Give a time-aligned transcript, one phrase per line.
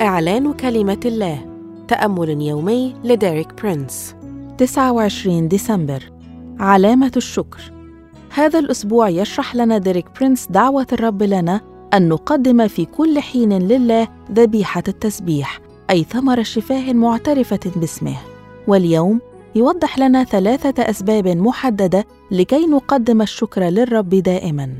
[0.00, 1.46] إعلان كلمة الله.
[1.88, 4.14] تأمل يومي لديريك برينس.
[4.58, 6.12] 29 ديسمبر.
[6.60, 7.72] علامة الشكر.
[8.34, 11.60] هذا الأسبوع يشرح لنا ديريك برينس دعوة الرب لنا
[11.94, 15.60] أن نقدم في كل حين لله ذبيحة التسبيح
[15.90, 18.16] أي ثمر شفاه معترفة باسمه.
[18.66, 19.20] واليوم
[19.54, 24.74] يوضح لنا ثلاثة أسباب محددة لكي نقدم الشكر للرب دائماً.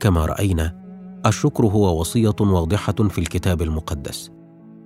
[0.00, 0.78] كما رأينا
[1.26, 4.30] الشكر هو وصية واضحة في الكتاب المقدس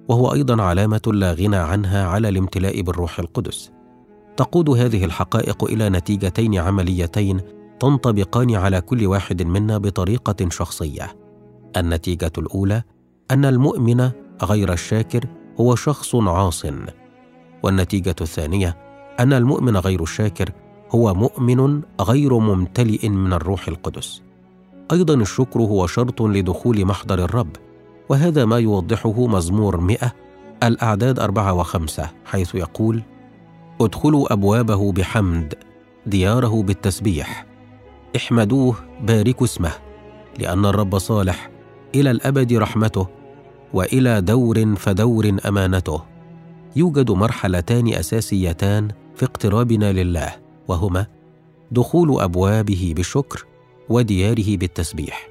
[0.09, 3.71] وهو أيضا علامة لا غنى عنها على الامتلاء بالروح القدس.
[4.37, 7.41] تقود هذه الحقائق إلى نتيجتين عمليتين
[7.81, 11.17] تنطبقان على كل واحد منا بطريقة شخصية.
[11.77, 12.83] النتيجة الأولى
[13.31, 14.11] أن المؤمن
[14.43, 15.27] غير الشاكر
[15.61, 16.67] هو شخص عاص.
[17.63, 18.77] والنتيجة الثانية
[19.21, 20.51] أن المؤمن غير الشاكر
[20.91, 24.23] هو مؤمن غير ممتلئ من الروح القدس.
[24.93, 27.57] أيضا الشكر هو شرط لدخول محضر الرب
[28.09, 30.13] وهذا ما يوضحه مزمور مئة
[30.63, 33.03] الأعداد أربعة وخمسة حيث يقول
[33.81, 35.55] ادخلوا أبوابه بحمد
[36.07, 37.47] دياره بالتسبيح
[38.17, 39.73] احمدوه باركوا اسمه
[40.39, 41.51] لأن الرب صالح
[41.95, 43.07] إلى الأبد رحمته
[43.73, 46.03] وإلى دور فدور أمانته.
[46.77, 50.33] يوجد مرحلتان أساسيتان في اقترابنا لله
[50.69, 51.07] وهما
[51.71, 53.47] دخول أبوابه بالشكر
[53.89, 55.29] ودياره بالتسبيح.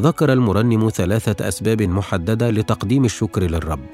[0.00, 3.86] ذكر المرنم ثلاثة أسباب محددة لتقديم الشكر للرب.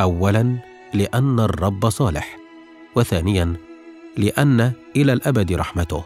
[0.00, 0.56] اولا
[0.94, 2.38] لأن الرب صالح.
[2.96, 3.56] وثانيا
[4.16, 6.04] لأن إلى الأبد رحمته.